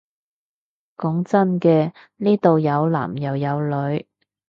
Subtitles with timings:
[0.97, 4.07] 講真嘅，呢度有男又有女